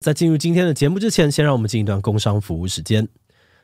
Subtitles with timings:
[0.00, 3.08] 在进入今天的节目之前，先让我们进一段工商服务时间。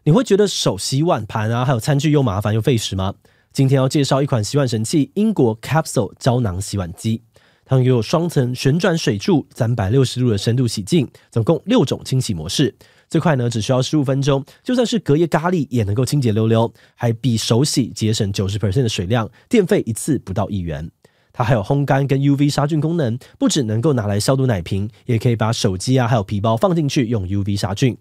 [0.03, 3.14] 你会觉得手洗碗盘啊，还有餐具又麻烦又费时吗？
[3.53, 7.22] 今天要介绍一款洗碗神器——英国 Capsule 胶囊洗碗机。
[7.65, 12.74] 它拥有双层旋转水柱、三百六十度的深度洗净，总共六种清洗模式。
[13.08, 20.91] 最快呢，只需要十五分钟，就算是隔夜咖喱也能够清洁溜溜，还比手洗节省九十 percent 的水量，电费一次不到一元。
[21.37, 27.98] 它还有烘干跟 UV 杀菌功能，不只能够拿来消毒奶瓶，也可以把手机啊还有皮包放进去用 UV 杀菌。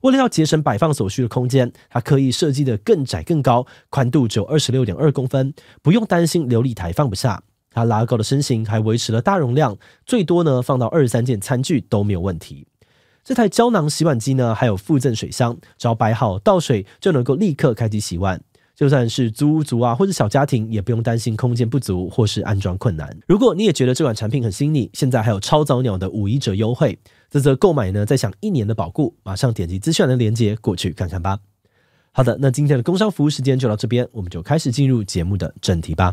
[0.00, 7.40] 为了要节省摆放所需的空间，它刻意设计的更窄更高，宽度只有二十六点二公分，不用担心流理台放不下。
[7.70, 12.66] 它拉高的身形还维持了大容量，最多呢放到二十三件餐具都没有问题。
[13.22, 18.42] 这台胶囊洗碗机呢还有附赠水箱，只要摆好倒水就能够立刻开机洗碗。
[18.82, 23.16] 就算是租屋族啊或者小家庭，也不用担心空间不足或是安装困难。
[23.28, 26.98] 如果你也觉得这款产品很新颖，现在还有超早鸟的五一折优惠。
[27.30, 31.38] 这则购买呢，再享一年的保固，马上点击资讯栏的链接过去看看吧。
[32.10, 36.12] 好的，那今天的工商服务时间就到这边，我们就开始进入节目的正题吧。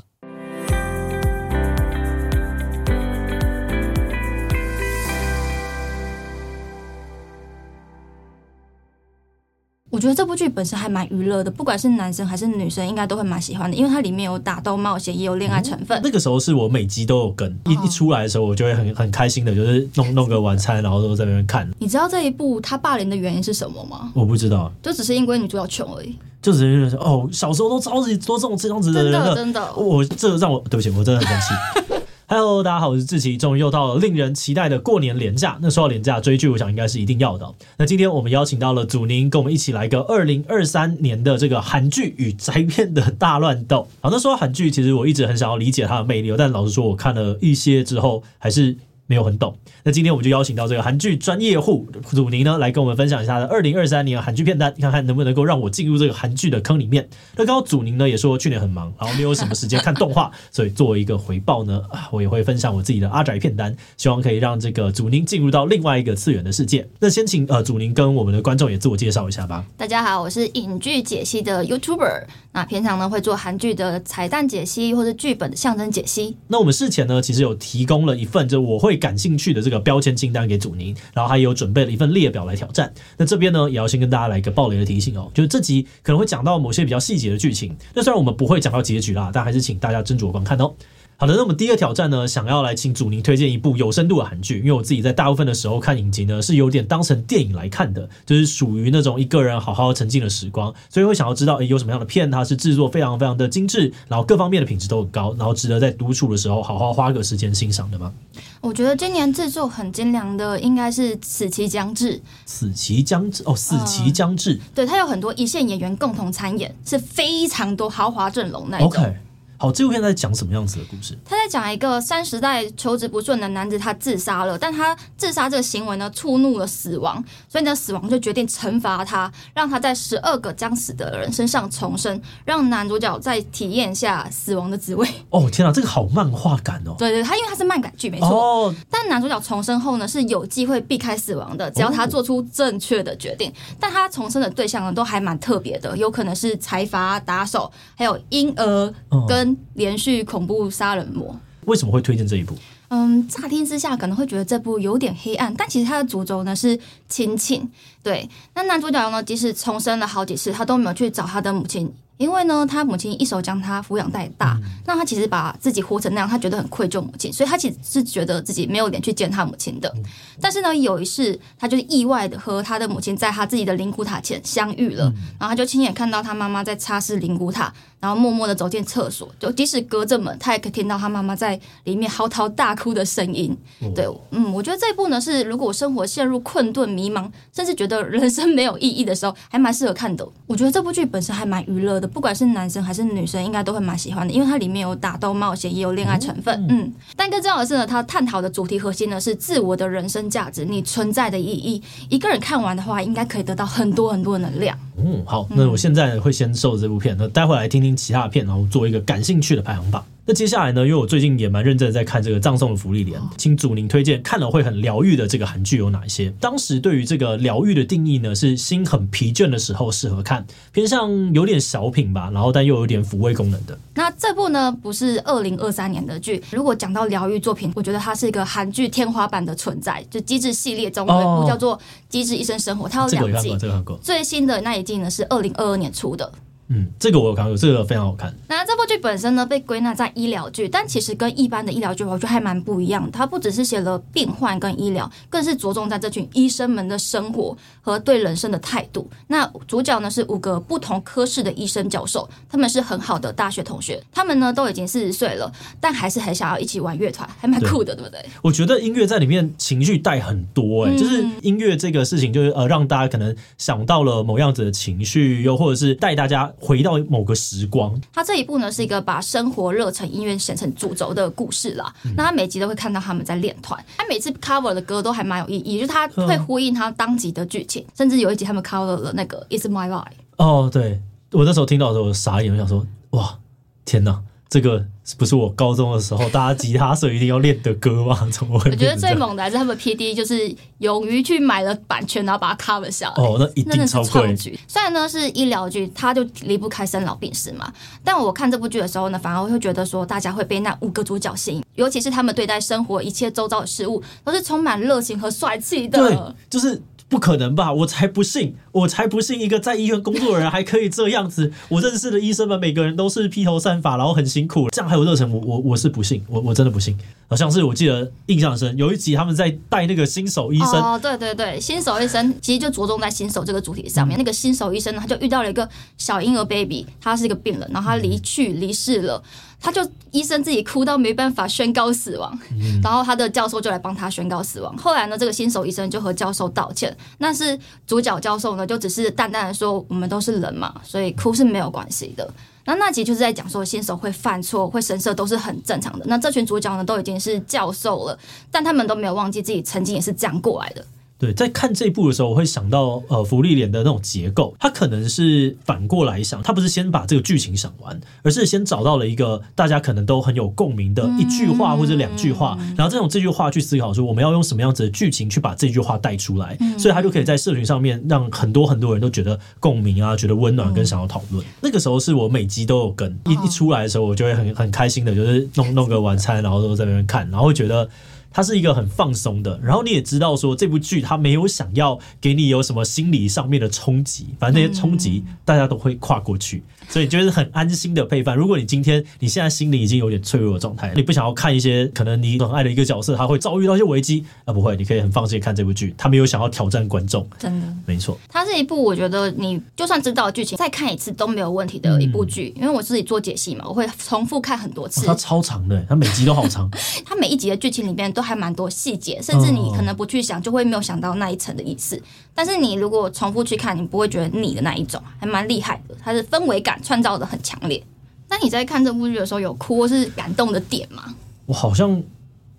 [9.90, 15.98] 我觉得这部剧本身还蛮娱乐的，不管是男生还是女生，应该都会蛮喜欢的，因为它里面有打斗、冒险，也有恋爱成分。
[16.00, 16.02] 嗯。
[16.04, 21.70] 那个时候是我每集都有跟，一一出来的时候，我就会很很开心的，就是弄弄个晚餐，然后都在那边看。
[21.80, 24.12] 你知道这一部他霸凌的原因是什么吗？
[24.14, 26.16] 我不知道，就只是因为女主角穷而已。
[26.42, 31.94] 就只是说哦，小时候都超级多这种这样子的人的，真的真的，我这让我对不起，我真的很生气。
[32.32, 35.58] Hello，大家好，我是志奇，终于又到了令人期待的过年连假。
[35.64, 37.56] 那说到连假追剧，我想应该是一定要的。
[37.76, 43.88] 那今天我们邀请到了祖宁，跟我们一起来个二零二三年的这个韩剧与灾片的大乱斗。
[44.02, 48.78] 好，那说到韩剧，其实我一直很想要理解它的魅力，但老实说，我看了一些之后，还是。
[49.10, 57.10] 没有很懂，那今天我们就邀请到这个韩剧专业户祖宁呢，来跟我们分享一下他的二零二三年韩剧片单，看看能不能够让我进入这个韩剧的坑里面。
[57.36, 61.82] 那刚刚祖宁呢也说去年很忙，然后没有什么时间看动画，所以作为一个回报呢，
[62.12, 66.88] 我也会分享我自己的阿宅片单，希望可以让这个祖宁进入到另外一个次元的世界。
[67.00, 69.66] 那先请呃祖宁跟我们的观众也自我介绍一下吧。
[69.76, 72.26] 大家好，我是影剧解析的 YouTuber，
[72.60, 76.36] 那平常呢会做韩剧的彩蛋解析或者剧本的象征解析。
[76.48, 79.00] 那我们事前呢其实有提供了一份，就我会。
[79.00, 82.94] 感兴趣的这个标签清单给祖宁，然后还有准备了一份列表来挑战。
[83.16, 87.74] 那这边呢，也要先跟大家来一个暴雷的提醒哦，就是这集可能会讲到某些比较细节的剧情。
[87.94, 90.74] 那虽然我们不会讲到结局啦，但还是请大家斟酌观看哦。
[91.22, 108.14] 好的，那我们第一个挑战呢，想要来请祖宁推荐一部有深度的韩剧，因为我自己在大部分的时候看影集呢，是有点当成电影来看的，就是属于那种一个人好好沉浸的时光，所以会想要知道，诶，有什么样的片，它是制作非常非常的精致，然后各方面的品质都很高，然后值得在独处的时候好好花个时间欣赏的吗？
[108.62, 112.14] 我觉得今年制作很精良的应该是《死期将至》。
[112.46, 118.92] 死期将至哦，死期将至，呃、对，它有很多一线演员共同参演，是非常多豪华阵容那一种。
[118.92, 119.14] Okay.
[119.62, 121.18] 好，这部片在讲什么样子的故事？
[121.26, 135.06] 他在讲一个三十代求职不顺的男子，他自杀了，但他自杀这个行为呢，触怒了死亡，所以呢，死亡就决定惩罚他，让他在十二个将死的人身上重生，让男主角再体验一下死亡的滋味。
[135.30, 136.96] 哦，天哪，这个好漫画感哦！
[136.98, 138.30] 对对，他因为他是漫改剧，没错。
[138.30, 138.76] 哦。
[138.90, 143.52] 但男主角重生后呢，是有机会避开死亡的，只要他做出正确的决定。
[143.52, 143.54] 哦。
[143.78, 148.94] 但他重生的对象呢，都还蛮特别的，有可能是财阀、打手，还有婴儿
[149.28, 149.49] 跟。
[149.74, 152.56] 连续恐怖杀人魔，为什么会推荐这一部？
[152.90, 157.70] 嗯，乍听之下可能会觉得这部有点黑暗，但其实它的主轴呢是亲情。
[158.02, 161.92] 对，那男主角呢，即使重生了好几次，他都没有去找他的母亲。
[162.18, 169.94] 因为呢，他母亲一手将他抚养带大，那他其实把自己活成那样，他觉得很愧疚母亲，所以他其实是觉得自己没有脸去见他母亲的。
[170.42, 175.06] 但是呢，有一次他就是意外的和他的母亲在他自己的灵骨塔前相遇了，
[175.40, 183.56] 然后他就亲眼看到他妈妈在擦拭灵骨塔，然后默默的走进厕所，就即使隔着门，他也可以听到他妈妈在里面嚎啕大哭的声音。
[183.94, 190.28] 对，嗯，我觉得这一部呢是如果生活陷入困顿、迷茫，甚至觉得人生没有意义的时候，还蛮适合看的。
[190.48, 192.08] 我觉得这部剧本身还蛮娱乐的。
[192.08, 196.66] 不管是男生还是女生，应该都会蛮喜欢的，因为它里面有打斗、冒险，也有恋爱成分。
[196.70, 201.82] 嗯，但更重要的是呢，它探讨的主题核心呢是自我的人生价值，你存在的意义。
[202.10, 204.78] 一个人看完的话，应该可以得到很多很多的能量。
[205.06, 210.04] 嗯，好，那我现在会先收这部片，那待会来听听其他片，然后做一个感兴趣的排行榜。
[210.30, 216.32] 那接下来呢，因为我最近也蛮认真的在看这个《葬送的福利莲》，请祖您推荐看了会很疗愈的这个韩剧有哪一些？
[216.40, 223.76] 当时对于这个疗愈的定义呢，是心很疲倦的时候适合看，偏向有点小品吧，然后但又有点抚慰功能的。
[223.96, 226.40] 那这部呢，不是二零二三年的剧。
[226.52, 230.06] 如果讲到疗愈作品，我觉得它是一个韩剧天花板的存在。
[230.12, 231.76] 就《机智》系列中有一部叫做
[232.08, 233.58] 《机智医生生活》，它有两季，
[234.00, 236.32] 最新的那一季呢是二零二二年出的。
[236.72, 238.32] 嗯，这个我有看过，这个非常好看。
[238.48, 243.12] 那这部剧本身呢，被归纳在医疗剧，但其实跟一般的医疗剧，我觉得还蛮不一样的。
[243.12, 249.10] 它不只是写了病患跟医疗，更是着重在这群医生们的生活和对人生的态度。
[249.28, 258.26] 那主角呢是五个不同科室的医生教授，他们是很好的大学同学，他们呢都已经四十岁了，但还是很想要一起玩乐团，还蛮酷的，对，对不对？
[258.42, 267.36] 我觉得音乐在里面情绪带很多、欸，哎、嗯，就是音乐这个事情，就是呃让大家可能想到了某样子的情绪，又或者是带大家回到某个。
[267.40, 271.94] 时光，它这一部呢是一个把生活热忱音乐写成主轴的故事啦。
[272.04, 280.06] 嗯、那他每集都会看到他们在练团，他每次 cover 的歌都还蛮有意义，就是他会呼应他当集的剧情，嗯、甚至有一集他们 cover 了那个 It's My Life。
[280.38, 283.38] 哦，对，我那时候听到的时候我傻眼，我想说，哇，
[283.86, 284.22] 天哪！
[284.50, 284.84] 这个
[285.20, 288.28] 不是我高中的时候大家吉他社一定要练的歌吗？
[288.34, 288.72] 怎么会？
[288.72, 293.24] 我觉得最猛的还是他们 PD，就是勇于去买了版权，然后把它 cover 下来。
[293.24, 294.36] 哦，那一定超贵。
[294.68, 297.72] 虽然呢是医疗剧，它就离不开生老病死嘛。
[298.04, 306.00] 但我看这部剧的时候呢，反而会觉得说，大家会被那五个主角吸引，尤其是他们对待生活一切周遭的事物，都是充满热情和帅气的。
[306.00, 306.18] 对，
[306.50, 306.82] 就是。
[307.10, 307.74] 不可能吧！
[307.74, 311.52] 我才不信，我才不信一个在医院工作的人还可以这样子。
[311.68, 316.96] 我认识的医生们，每个人都是披头散发，然后很辛苦，这样还有热忱，我我我是不信，我我真的不信。
[317.28, 320.74] 好像是我记得印象深，有一集他们在带那个新手医生。
[320.74, 324.16] 哦，对对对，新手医生其实就着重在新手这个主题上面。
[324.16, 325.68] 嗯、那个新手医生呢，他就遇到了一个
[325.98, 329.22] 小婴儿 baby，他是一个病人，然后他离去离世了。
[329.62, 334.74] 他就医生自己哭到没办法宣告死亡，嗯、然后他的教授就来帮他宣告死亡。
[334.78, 342.32] 后来呢，这个新手医生就和教授道歉，那是主角教授呢就只是淡淡的说：“我们都是人嘛，所以哭是没有关系的。”
[342.66, 346.06] 那那集就是在讲说新手会犯错、会神色都是很正常的。
[346.08, 348.20] 那这群主角呢都已经是教授了，
[348.52, 350.86] 但他们都没有忘记自己曾经也是这样过来的。
[351.20, 371.46] 对，在看这一部的时候，我会想到呃，福利莲的那种结构，它可能是反过来想，它不是先把这个剧情想完，而是先找到了一个大家可能都很有共鸣的一句话或者两句话，然后这种这句话去思考说我们要用什么样子的剧情去把这句话带出来，所以他就可以在社群上面让很多很多人都觉得共鸣啊，觉得温暖跟想要讨论。
[371.60, 377.90] 那个时候是我每集都有跟，一一出来的时候，我就会很很开心的，就是弄弄个晚餐，然后都在那边看，然后会觉得。
[378.32, 386.64] 它是一个很放松的，然后你也知道说这部剧它没有想要给你有什么心理上面的冲击，反正那些冲击大家都会跨过去。
[386.90, 388.36] 所以就是很安心的配饭。
[388.36, 395.94] 如果你今天你现在心里已经有点脆弱的状态，你不想要看一些可能你很爱的一个角色，他会遭遇到一些危机啊，不会，你可以很放心看这部剧。
[395.98, 398.18] 他没有想要挑战观众，真的没错。
[398.28, 405.06] 它是一部我觉得你就算知道剧情再看一次都没有问题的一部剧，嗯、因为我自己做解析嘛，我会重复看很多次。
[405.06, 406.70] 它超长的，它每集都好长。
[407.06, 412.02] 它每一集的剧情里面都还蛮多细节，甚至你可能不去想就会没有想到那一层的意思。
[412.34, 415.96] 但是你如果重复去看，你不会觉得腻的那一种，还蛮厉害的。
[416.02, 417.84] 它是氛围感创造的很强烈。
[418.30, 421.16] 那你在看这部剧的时候有哭或是感动的点吗？
[421.46, 422.02] 我好像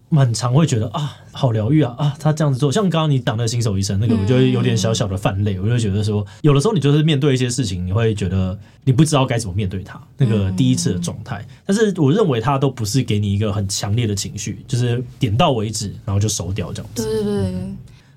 [0.09, 2.17] 蛮常会觉得啊，好疗愈啊啊！
[2.19, 5.61] 他这样子做，像刚刚你讲的新手医生那个，我就有点小小的泛泪。
[5.61, 11.47] 我就觉得说，有的时候你就是面对一些事情，你会觉得你不知道该怎么面对他，那个第一次的状态。
[11.65, 17.05] 但是我认为他都不是给你一个很强烈的情绪，就是点到为止，然后就收掉这样子。
[17.05, 17.55] 对对对。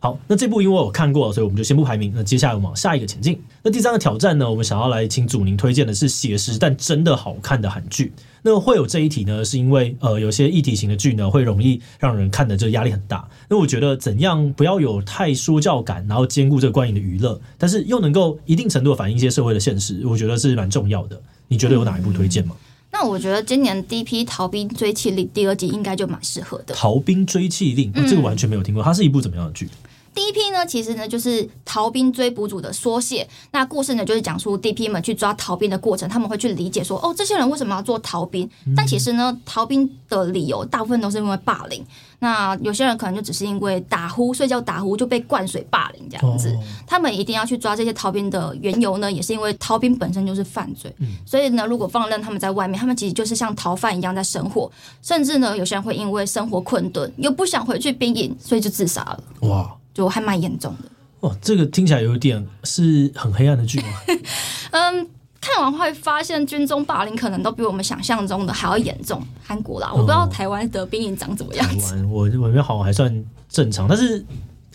[0.03, 2.11] 好，那这部因为我看过，所以我们就先不排名。
[2.13, 3.41] 那接下来我们往下一个前进。
[3.63, 8.11] 那第三个挑战呢，我们想要来请祖宁推荐的是写实但真的好看的韩剧。
[8.41, 13.25] 那会有这一题呢，是因为呃，有些议题型的剧呢，会容易让人看的这个压力很大。
[13.47, 21.17] 那我觉得怎样不要有太说教感，然后兼顾这个观影的娱乐，但是又能够一定程度反映一些社会的现实，我觉得是蛮重要的。
[21.47, 22.53] 你觉得有哪一部推荐吗？
[22.91, 26.75] 那我觉得今年第一批《逃兵追缉令》第二季应该就蛮适合的。
[26.77, 29.69] 《逃兵追缉令》，这个完全没有听过，它是一部怎么样的剧？
[30.13, 33.27] 第一批呢，其实呢就是逃兵追捕组的缩写。
[33.51, 38.49] 那故事呢就是讲述 DP 们去抓逃兵的过程，他们会去理解说，哦，这些人为什么要做逃兵？
[38.75, 41.83] 但其实呢，逃兵的理由大部分都是因为霸凌。
[42.19, 46.57] 那有些人可能就只是因为打呼，睡觉打呼就被灌水霸凌这样子。
[46.87, 50.93] 他们一定要去抓这些逃兵的缘由呢，也是因为逃兵本身就是犯罪。
[51.25, 54.71] 所以呢，如果放任他们在外面，他们其实就是像逃犯一样在生活。
[55.01, 59.23] 甚至呢，有些人会因为生活困顿，又不想回去兵营，所以就自杀了。
[59.41, 59.75] 哇！
[59.93, 60.89] 就还蛮严重的。
[61.21, 63.87] 哇，这个听起来有点是很黑暗的剧吗？
[64.71, 65.07] 嗯，
[65.39, 69.21] 看完会发现军中霸凌可能都比我们想象中的还要严重。
[69.43, 71.69] 韩国啦，我不知道台湾的兵营长怎么样
[72.09, 74.25] 我我这边好像还算正常，但是。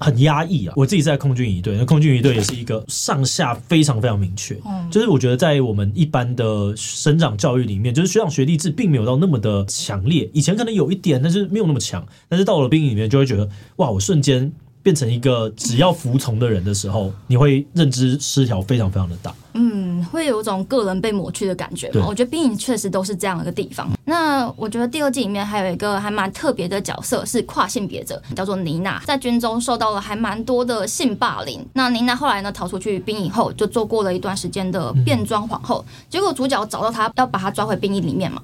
[0.01, 0.73] 很压抑啊！
[0.77, 4.57] 我自己在空军一队，那空军一队也是一个上下非常非常明确。
[4.65, 10.31] 嗯，就是我觉得在我们一般的生长教育里面，就是学长学弟制并没有到那么的强烈。
[10.33, 12.07] 以前可能有一点，但是没有那么强。
[12.29, 13.49] 但是到了兵营里面，就会觉得
[13.79, 14.53] 哇，我瞬间。
[14.83, 19.35] 变成一个只要服从的人的时候，你会认知失调非常非常的大。
[19.55, 22.07] 嗯，会有一种个人被抹去的感觉嘛。
[22.07, 23.91] 我觉得兵营确实都是这样的一个地方。
[24.05, 31.67] 那我觉得第二季里面还有一个还蛮特别的角色是跨性别者，叫做妮娜，在军中受到了还蛮多的性霸凌。
[31.73, 35.85] 那妮娜后来呢逃出去兵营后，就做过了一段时间的变装皇后。
[36.09, 38.41] 结果主角找到她，要把她抓回兵营里面嘛。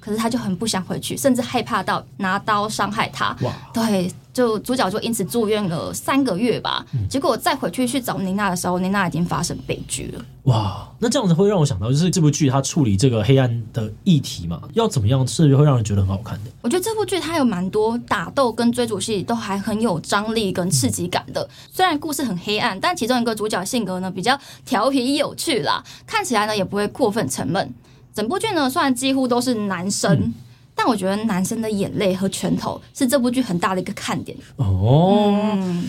[0.00, 3.36] 可是她就很不想回去，甚至害怕到拿刀伤害她。
[3.42, 4.10] 哇，对。
[4.36, 10.22] 就主角就因此住院了三个月吧，嗯、结果再回去去找妮娜的时候，妮娜已经发生悲剧了。
[10.42, 16.50] 哇，那这样子会让我想到，就是这部剧它处理这个黑暗的议题嘛，要怎么样是会让人觉得很好看的？
[16.60, 21.42] 我觉得这部剧它有蛮多打斗跟追逐戏都还很有张力跟刺激感的。
[21.42, 27.74] 嗯、虽然故事很黑暗，但其中一个主角性格呢比较调皮有趣啦，看起来呢也不会过分沉闷。
[28.12, 30.12] 整部剧呢虽然几乎都是男生。
[30.12, 30.34] 嗯
[30.76, 35.32] 但我觉得男生的眼泪和拳头是这部剧很大的一个看点哦。
[35.56, 35.84] 嗯、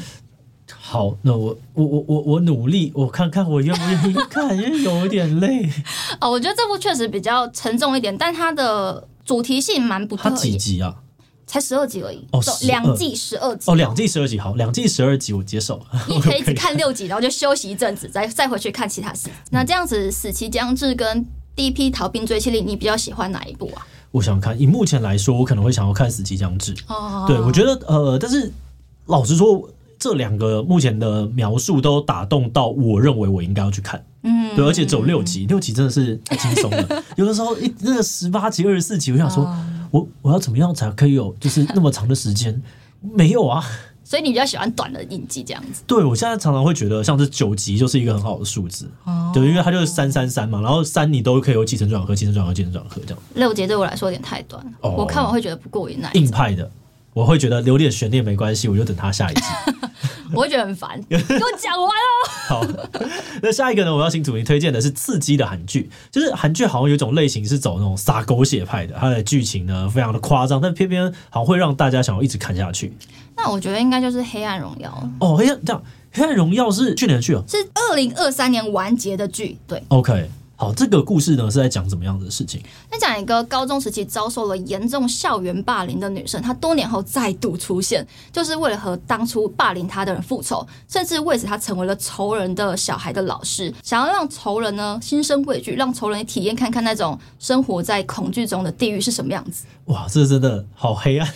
[0.74, 5.70] 好，那我我我我我努力，我看看我愿不愿意看，因为有点累。
[6.22, 10.30] 哦，我觉得这部确实比较沉重一点，但它的主题性蛮不错。
[10.30, 10.96] 它几集啊？
[11.46, 12.26] 才十二集而已。
[12.32, 13.72] 哦，两季十二集。
[13.72, 15.82] 哦，两季十二集，好，两季十二集我接受。
[16.08, 19.30] 你可以只看六集，然后就休息一阵子，再再回去看其他事。
[19.52, 21.26] 那这样子，死期将至跟
[21.56, 23.88] 第一批逃兵追妻令，你比较喜欢哪一部啊？
[24.12, 26.74] 我想看，以目前来说，我可能会想要看《死期将至》。
[26.88, 28.52] 哦，对，我觉得呃，但是
[29.06, 34.04] 老实说，这两个目前的描述都打动到我认为我应该要去看。
[34.24, 37.04] 嗯，对，而且只有六集，六集真的是太轻松了。
[37.16, 39.48] 有的时候一那个十八集、二十四集，我想说，
[39.92, 42.62] 我我要怎么样才可以有就是那么长的时间？
[43.02, 43.64] 没有啊。
[44.08, 45.84] 所以你比较喜欢短的影集这样子？
[45.86, 48.90] 对，我现在常常会觉得，像是九集就是一个很好的数字。
[49.04, 53.22] 哦，对，因为它就是三三三嘛，然后三你都可以有起承转合、起承转合、起承转合这样。
[53.34, 56.00] 六集对我来说有点太短，哦、我看完会觉得不过瘾。
[56.14, 56.72] 硬派的，
[57.18, 59.42] 我会觉得留点悬念没关系，我就等他下一季。
[60.32, 62.14] 我会觉得很烦， 给我讲完哦。
[62.48, 62.66] 好，
[63.42, 63.96] 那下一个呢？
[63.96, 72.94] 我要请祖妮推荐的是刺激的韩剧，就是韩剧好像有一种类型是走那种撒狗血派的，它的剧情呢非常的夸张，但偏偏好像会让大家想要一直看下去。
[73.36, 74.90] 那我觉得应该就是《黑暗荣耀》
[75.26, 75.82] 哦，黑暗这样，
[76.20, 80.30] 《黑暗荣耀》是去年的剧哦，是二零二三年完结的剧，对，OK。
[80.60, 82.60] 好，这个故事呢是在讲怎么样的事情？
[82.90, 99.66] 在讲一个高中时期遭受了严重校园霸凌的女生，她多年后再度出现，就是为了和当初霸凌她的人复仇，甚至为此她成为了仇人的小孩的老师，想要让仇人呢心生畏惧，让仇人体验看看那种生活在恐惧中的地狱是什么样子。
[99.86, 101.32] 哇，这真的好黑暗，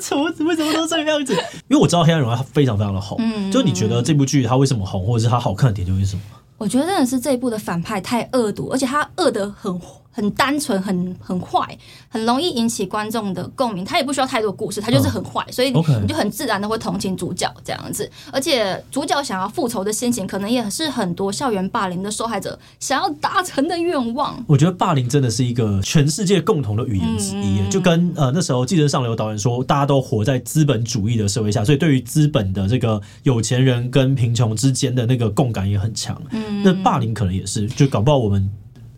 [0.00, 1.34] 怎么为什么都这个样子？
[1.66, 6.22] 因为我知道《黑暗荣耀》它非常非常的红，嗯，就你觉得这部剧它为什么红，或者是它好看的点究竟是什么？
[6.60, 13.84] 我觉得真的是这一部的反派太恶毒，而且他恶得很很单纯，很很坏，很容易引起观众的共鸣。
[13.84, 18.10] 他也不需要太多故事，他就是很坏，嗯、所以你就很自然的会同情主角这样子。
[18.32, 24.42] 而且主角想要复仇的心情，可能也是很多校园霸凌的受害者想要达成的愿望。
[24.46, 36.20] 我觉得霸凌真的是一个全世界共同的语言之一，嗯、就跟呃那时候《记者上流》导演说，大家都活在资本主义的社会下，所以对于资本的这个有钱人跟贫穷之间的那个共感也很强。
[36.30, 38.50] 嗯，那霸凌可能也是，就搞不好我们。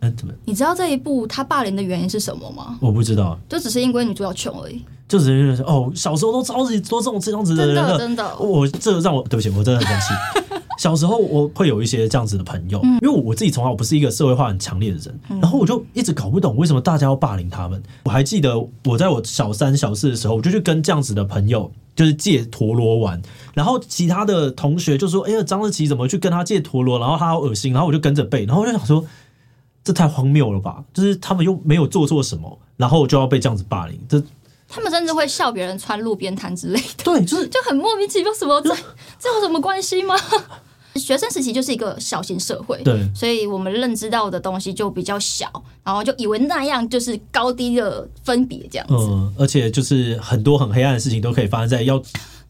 [0.03, 0.33] 嗯，怎么？
[0.45, 2.77] 你知道这一部他霸凌的原因是什么吗？
[2.81, 4.83] 我不知道，就只是因为女主角穷而已。
[5.09, 8.39] 就只是因为哦，小时候都超级多这种这样子的人，真的真的。
[8.39, 10.55] 我这让我对不起，我真的很生气。
[10.79, 17.81] 小时候我会有一些这样子的朋友，因为我自己从小不是一个社会化很强烈的人，然后我就一直搞不懂为什么大家要霸凌他们。
[18.05, 23.21] 我还记得我在我小三小四的时候，我就去跟这样子的朋友就是借陀螺玩，
[23.53, 26.99] 然后其他的同学就说：“哎呀，张志奇怎么去跟他借陀螺？
[26.99, 29.05] 然后他好恶心。”然后我就跟着背，然后我就想说。
[29.85, 30.83] 这太荒谬了吧！
[30.95, 33.99] 就是他们又没有做错什么，然后就要被这样子霸凌。
[34.09, 34.23] 这
[34.69, 37.05] 他们甚至会笑别人穿路边摊之类的。
[37.05, 38.75] 对，就是就很莫名其妙，什么这
[39.19, 40.15] 这有什么关系吗？
[40.97, 45.51] 学生时期就是一个小型社会，对，所以我们认知到的东西就比较小，
[45.83, 48.95] 然后就以为那样就是高低的分别这样子。
[48.95, 52.03] 嗯，而且就是很多很黑暗的事情都可以发生在要。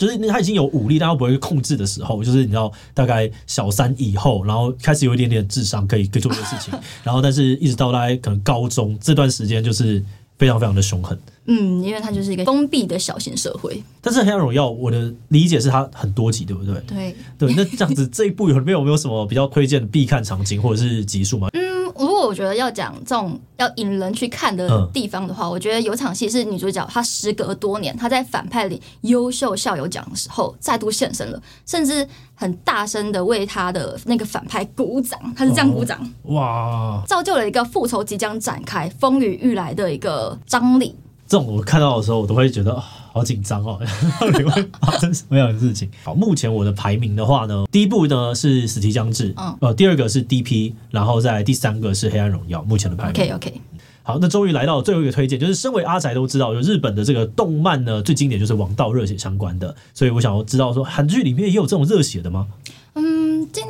[0.02, 6.74] 就是他已经有武力，但他不会控制的时候，就是你知道，大概小三以后，然后开始有一点点智商，可以可以做这个事情。
[7.04, 10.02] 然后，但是一直到大概可能高中这段时间，就是
[10.38, 11.16] 非常非常的凶狠。
[11.46, 13.82] 嗯，因为它就是一个封闭的小型社会。
[14.00, 16.74] 但是《黑暗荣耀》，我的理解是它很多集，对不对？
[16.86, 17.54] 对对。
[17.54, 21.48] 那这样子，这一部有没有没有什么比较推荐的必看场景或者是集数吗？
[21.54, 21.72] 嗯。
[21.94, 40.94] 如果我觉得要讲这种要引人去看的地方的话，嗯、我觉得有场戏是女主角她时隔多年，她在反派里优秀校友奖的时候再度现身了，甚至很大声的为她的那个反派鼓掌，她是这样鼓掌，哦、哇，造就了一个复仇即将展开、风雨欲来的一个张力。
[41.32, 43.80] 这种我看到的时候，我都会觉得好紧张哦，
[44.20, 45.90] 到底会发生什么样的事情？
[46.04, 52.60] 好，目前我的排名的话呢，第一部呢是《死期将至》，嗯，呃，第二个是《D.P.》，然后再第三个是《黑暗荣耀》。
[52.64, 53.12] 目前的排名。
[53.12, 53.60] OK OK。
[54.02, 62.46] 好，那终于来到最后一个推荐，就是身为阿宅都知道，就日本的这个动漫呢，最经典就是王道热血相关的，所以我想要知道说，韩剧里面也有这种热血的吗？
[62.94, 63.11] 嗯，今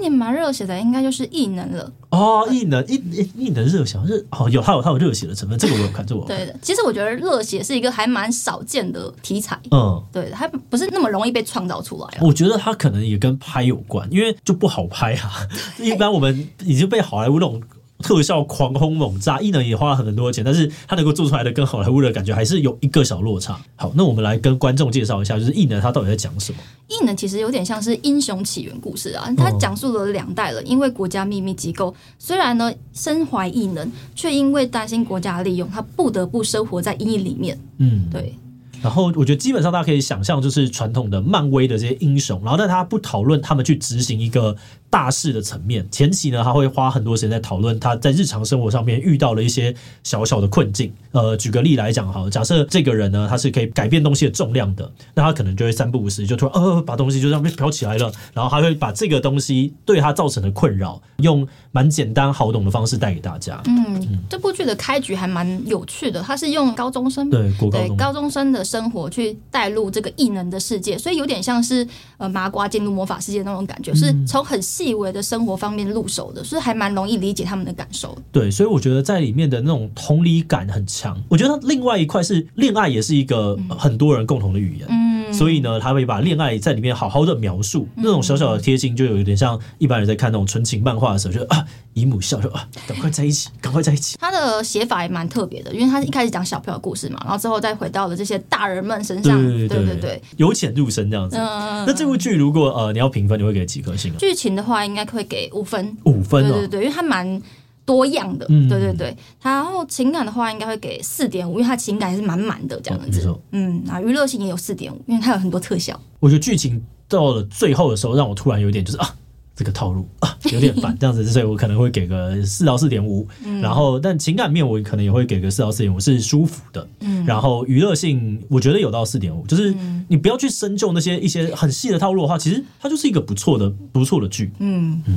[0.03, 1.91] 年蛮热血的，应该就是异能了。
[2.11, 3.03] 哦，异能，异
[3.35, 6.55] 异能热血，是哦，有它有它有热血的成分，这个我有看，这个我对的。
[6.61, 12.19] 其实我觉得热血是一个还蛮少见的题材，嗯，对，它不是那么容易被创造出来。
[12.21, 15.49] 我觉得它可能也跟拍有关，因为就不好拍啊。
[15.81, 17.63] 一般我们已经被好莱坞那种。
[18.03, 23.59] 特效狂轰猛炸，异能也花了很多钱，但是它能够做出来的跟好莱坞的感觉还是有一个小落差。
[23.77, 26.59] 好，那我们来跟观众介绍一下，就是异能它到底在讲什么？
[26.89, 37.59] 异能其实有点像是英雄起源故事啊，它讲述了两代人因为国家秘密机构，虽然呢身怀异能，却因为担心国家利用，他不得不生活在阴影里面。
[37.79, 38.35] 嗯，对。
[38.83, 44.57] 然后我觉得基本上大家可以想象，就是传统的漫威的这些英雄，然后但他不讨论他们去执行一个
[44.93, 45.89] 大事的层面。
[45.91, 50.93] 前期呢，他会花很多时间在讨论他在日常生活上面遇到了一些小小的困境。
[51.13, 63.61] 呃，举个例来讲，哈，假设这个人呢，他是可以改变东西的重量的，那他可能就会三不五时就突然呃把东西就这样被飘起来了，然后他会把这个东西对他造成的困扰，用蛮简单好懂的方式带给大家。
[63.67, 68.63] 嗯，嗯这部剧的开局还蛮有趣的，他是用高中生对国高中对高中生的。
[68.73, 78.17] 生活去带入这个异能的世界，所以有点像是呃麻瓜进入魔法世界那种感觉，嗯、是从很细微的生活方面入手的，所以还蛮容易理解他们的感受。
[78.33, 81.17] 对，所以我觉得在里面的那种同理感很强。
[81.29, 84.89] 我觉得另外一块是恋爱，也是一个很多人共同的语言。
[84.91, 85.12] 嗯。
[85.33, 94.17] 所以呢，他会把恋爱在里面好好的描述，那种小小的贴心，就有一点像一般人在看那种纯情漫画的时候，就啊，姨母笑，说啊，赶快在一起，赶快在一起。
[94.21, 101.37] 他的写法也蛮特别的，因为他一开始讲小朋友故事嘛，然后之后再回到了这些大人们身上，对对对，由浅入深这样子。
[101.37, 104.13] 嗯、那这部剧如果呃你要评分，你会给几颗星？
[104.19, 105.97] 剧情的话，应该会给五分。
[106.05, 107.41] 五分、哦，对对对，因为他蛮。
[107.85, 113.27] 多样的，嗯、对对对，然后情感的话应该会给四点五，因为它情感还是满满的这样子。
[113.29, 116.01] 哦、嗯，啊，娱乐性也有四点五，因为它有很多特效。
[116.21, 119.17] 我觉得剧情到了最后的时候，让我突然有点就是啊，
[119.57, 123.27] 这个套路啊有点烦 这样子，所以我可能会给个四到四点五。
[123.61, 126.87] 然后，但情感面我可能也会给个四到四点五，是舒服的。
[127.01, 129.75] 嗯，然后娱乐性我觉得有到四点五，就是
[130.09, 134.53] 你不要去深究那些一些很细的套路的话，其实它就是一个不错的不错的剧。
[134.61, 135.03] 嗯嗯。
[135.09, 135.15] 嗯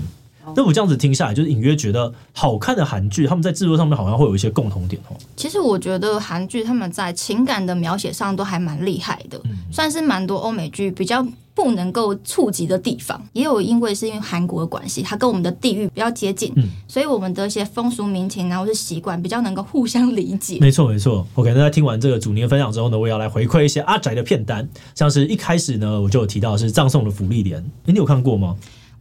[0.56, 5.16] 那我这样子听下来，就是隐约觉得好看的韩剧，他们在制作上面好像会有一些共同点哦。
[5.36, 13.22] 其实我觉得韩剧他们在情感的描写上都还蛮厉害的，嗯、算是蛮多欧美剧比较不能够触及的地方。
[13.34, 20.58] 也有因为是因为韩国的关系，它跟我们的地域比较接近，嗯、所以我们的一些风俗民情然后是习惯比较能够互相理解。
[20.60, 21.26] 没错没错。
[21.36, 28.56] OK，那在听完这个祖宁分享之后呢，我也要来回馈一些阿宅的片单，像是一开始呢，我就有提到是葬送的福利莲，你有看过吗？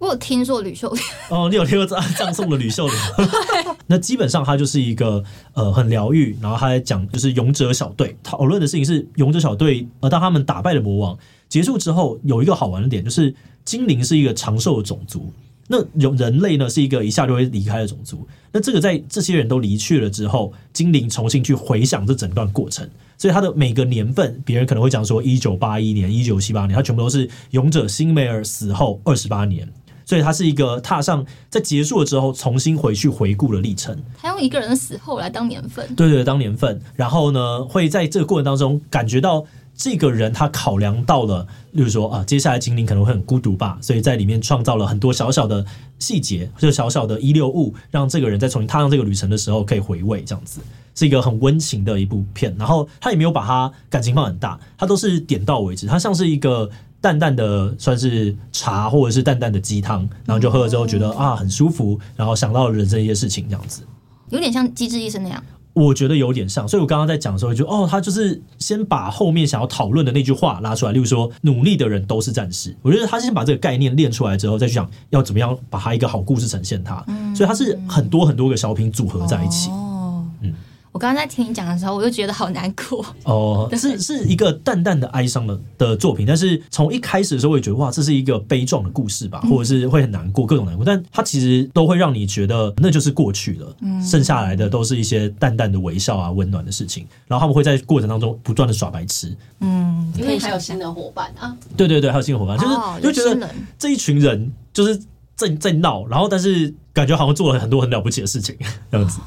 [0.05, 2.99] 我有听说吕秀莲哦，你有听过葬葬送的吕秀莲？
[3.17, 5.23] 对那基本上它就是一个
[5.55, 11.17] 呃很疗愈，然后他在讲就是勇者小队讨论的事情是勇者小队呃当他们打败了魔王
[11.49, 15.33] 结束之后，有一个好玩的点就是精灵是一个长寿的种族，
[15.69, 18.27] 那有人类呢是一个一下就会离开的种族。
[18.53, 29.69] 那这个在这些人都离去了之后，精灵重新去回想这整段过程，所以他的每个年份，别人可能会讲说一九八一年、一九七八年，他全部都是勇者辛梅尔死后二十八年。
[30.05, 33.97] 所以它是一个踏上在结束了之后重新回去回顾的历程。
[34.21, 36.81] 他用一个人的死后来当年份，对对，当年份。
[36.95, 39.45] 然后呢，会在这个过程当中感觉到
[39.77, 45.65] 这个人他考量到了，例如说啊，接下来精灵可能会很孤独吧，所以在里面创造了很多小小的
[45.99, 50.61] 细节，就小小的遗留物，让这个人在重新踏上这个旅程的时候可以回味，这样子
[50.95, 52.55] 是一个很温情的一部片。
[52.59, 56.71] 然后他也没有把它感情放很大，他都是点到为止，他像是一个。
[57.05, 63.83] 淡淡的算是茶，或者是淡淡的鸡汤，然后就喝了之后觉得啊很舒服，然后想到了人生一些事情，这样子，
[64.31, 65.45] 有点像《机智医生》那样。
[65.75, 72.75] 我觉得有点像，所以我刚刚在讲的时候就哦，他就是先把后面想要讨论的那句话拉出来，例如说努力的人都是战士。
[72.81, 77.05] 我觉得他先把这个概念练出来之后，再去想要怎么样把他一个好故事呈现它，
[77.37, 79.69] 所以他是很多很多个小品组合在一起。
[80.95, 83.05] 我刚刚在听你讲的时候，我就觉得好难过。
[83.25, 97.05] 哦，是是一个淡淡的哀伤的的作品，但是从一开始的时候，我也觉得哇，这是一个悲壮的故事吧，或者是会很难过，各种难过，但它其实都会让你觉得那就是过去了，剩下来的都是一些淡淡的微笑啊，温暖的事情。
[97.27, 104.97] 然后他们会在过程当中不断的耍白痴，嗯，因为还有新的伙伴啊，对对对，还有新的伙伴，就是就觉得这一群人就是
[105.35, 108.57] 在在闹，然后但是感觉好像做了很多很了不起的事情，
[108.93, 109.19] 这样子。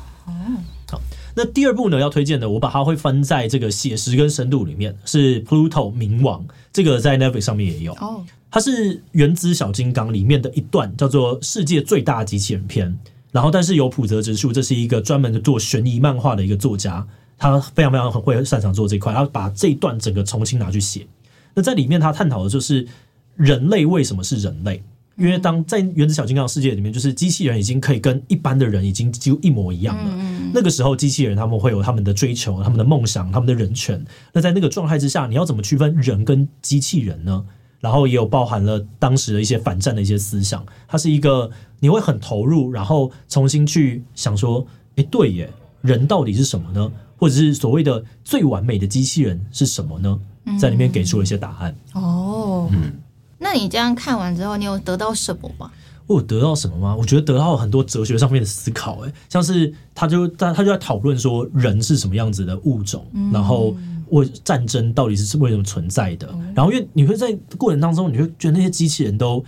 [1.38, 7.94] 那第二部呢，要推荐的，我把它会分在这个写实跟深度里面，是 Pluto 冥王，这个在 Netflix 上面也有。
[7.94, 12.98] 哦，它是《原子小金刚》里面的一段，叫做“世界最大机器人篇”。
[13.32, 17.06] 然后，但是有普泽直树，这是一个专门的做悬疑漫画的一个作家，
[17.38, 21.06] 他非常非常很会擅长做这块，然后把这一段整个重新拿去写。
[21.54, 22.88] 那在里面，他探讨的就是
[23.36, 24.82] 人类为什么是人类。
[25.18, 30.16] 因为当在原子小金刚的世界里面，就是机器人已经可以跟一般的人已经几乎一模一样了。
[30.54, 34.04] 那个时候，机器人他们会有他们的追求、他们的梦想、他们的人权。
[34.34, 37.46] 那在那个状态之下，你要怎么区分人跟机器人呢？
[37.80, 40.66] 然后也有包含了当时的一些反战的一些思想。
[40.88, 45.50] 它是一个你会很投入，然后重新去想说：哎，对耶，
[45.82, 46.92] 人到底是什么呢？
[47.18, 50.20] 或者是所谓的最完美的机器人是什么呢？
[50.60, 51.76] 在里面给出了一些答案。
[51.94, 52.94] 哦，嗯。
[53.40, 55.72] 那你这样看完之后，你有得到什么吗？
[56.08, 56.96] 我有得到什么吗？
[56.96, 63.76] 我觉得得到很多哲学上面的思考，哎，像是他就他他就在讨论说人是什么样子的物种，嗯、然后
[64.10, 69.44] 为战争到底是为什么存在的，嗯、然后因为你会在过程当中，你会觉得那些机器人都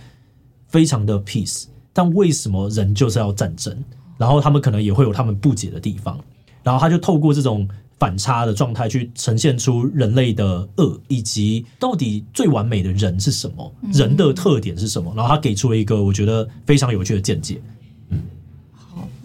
[0.68, 3.76] 非常的 peace，但为什么人就是要战争？
[4.18, 6.18] 然后他们可能也会有他们不解的地方，
[6.62, 7.68] 然后他就透过这种。
[8.00, 15.12] 反差的状态去呈现出人类的恶，以及到底最完美的人是什么，人的特点是什么？
[15.14, 17.60] 然后他给出了一个我觉得非常有趣的见解。
[18.08, 18.18] 嗯。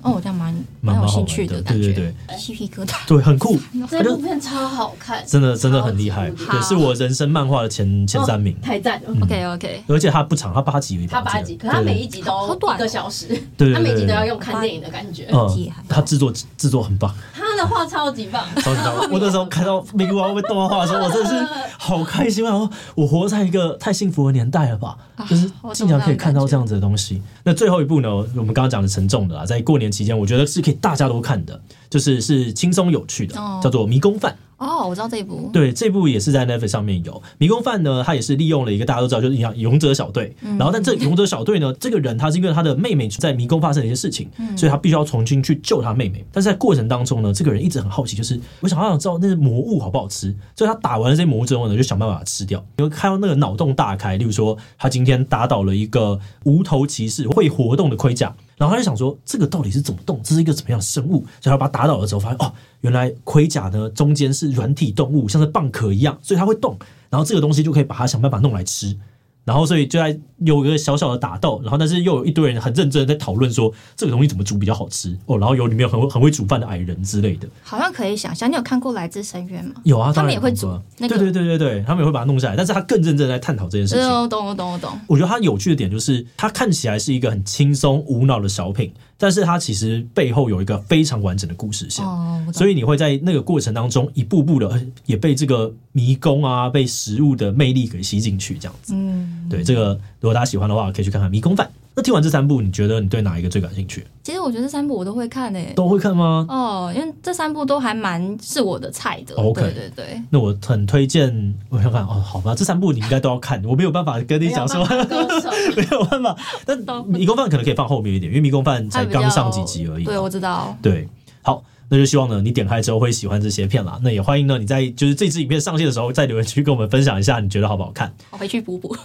[0.02, 3.58] 哦，我这样蛮蛮有兴趣的，对对对，鸡皮疙瘩，对，很酷，
[3.90, 17.12] 这部片超好看，真的真的很厉害，对，是我人生漫画的前前三名，太赞了，OK OK，而且它不长，它八集，它八集，可它每一集都一个小时，对，它每集都要用看电影的感觉，嗯，它制作制作很棒，
[17.56, 22.70] 他的画超级棒，超级棒，我那时候看到冥王被动画化的时候，我真的是 好开心啊！
[22.96, 24.98] 我活在一个太幸福的年代了吧，
[25.30, 27.22] 就是经常可以看到这样子的东西。
[27.44, 30.76] 那最后一部呢，我们刚刚讲的沉重的啦，在过年期间，我觉得是可以。
[30.82, 34.32] 大家都看的，就是是轻松有趣的，叫做《迷宫饭》。
[34.58, 35.50] 哦，我知道这一部。
[35.52, 38.02] 对，这部也是在 Netflix 上面有《迷宫饭》呢。
[38.06, 40.34] 他也是利用了一个大家都知道，就是一样勇者小队。
[40.42, 46.26] 嗯、然后，但这勇者小队呢，这个人他是因为他的妹妹在迷宫发生了一些事情，嗯、所以他必须要重新去救他妹妹。
[46.32, 50.34] 但是在过程当中呢，这个人一直很好奇，就是我想好想知道那些魔物好不好吃。
[50.56, 52.64] 所以他打完了这些魔物之后呢，就想办法吃掉。
[52.78, 58.34] 因为看到那个脑洞大开，例如说他今天打倒了一个无头骑士，会活动的盔甲。
[58.58, 60.20] 然后他就想说，这个到底是怎么动？
[60.24, 61.26] 这是一个怎么样的生物？
[61.42, 66.78] 所以他把它打倒的时候，发现哦，原来盔甲呢中间是软体动物，像是蚌壳一样，所以它会动。
[67.10, 68.98] 然后这个东西就可以把它想办法弄来吃。
[69.44, 75.38] 然后，所以就在有一个小小的打斗，然后但是又有一堆人很认真的在讨论说这个东西怎么煮比较好吃哦。
[75.38, 78.50] 然后有里面有很会很会煮饭的矮人之类的，好像可以想象。
[78.50, 79.76] 你有看过《来自深渊》吗？
[79.84, 80.68] 有啊，他们也会煮。
[80.98, 84.04] 对对对对对，他们也会把它弄下来，但是他更认真在探讨这件事情。
[84.04, 84.92] 我懂，我懂，我懂。
[85.08, 88.92] 我觉得他有趣的点就是，他看起来是一个很轻松无脑的小品。
[89.18, 98.94] 但是它其实背后有一个非常完整的故事线，哦、所以你会在那个过程当中一步步的也被这个迷宫啊，被食物的魅力给吸进去，这样子。
[98.94, 101.68] 嗯，对，这个如果大家喜欢的话，可以去看看《迷宫饭》。
[101.96, 104.04] 那听完这三部，你觉得你对哪一个最感兴趣？
[104.24, 106.48] 其实我觉得这三部我都会看诶、欸，都会看吗？
[106.50, 109.36] 哦，因为这三部都还蛮是我的菜的。
[109.36, 110.22] OK，对对对。
[110.32, 114.84] 那我很推荐，我想看哦，好吧，这三部你应该都要看，我没有办法跟你讲说，
[115.78, 116.36] 没有办法。
[116.66, 120.06] 但《迷宫饭》可能可以放后面一点，因为《迷宫饭》才刚上几集而已。
[120.06, 120.76] 对，我知道。
[120.82, 121.08] 对，
[121.44, 121.64] 好。
[121.88, 124.00] 那就希望呢，你点开之后会喜欢这些片啦。
[124.04, 128.12] 那也欢迎呢，你在就是这支影片上线的时候，在留言区跟我们分享一下，你觉得好不好看？
[128.32, 128.96] 我回去补补。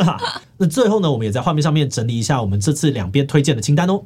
[0.56, 4.02] 那最后呢，我们也在画面上面整理一下我们这次两边推荐的清单哦。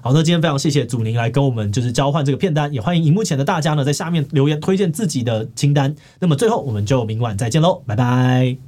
[0.00, 5.94] 好，那今天非常谢谢祖宁来跟我们就是交换这个片单，也欢迎荧幕前的大家呢在下面留言推荐自己的清单。
[6.20, 8.67] 那么最后我们就明晚再见喽，拜拜。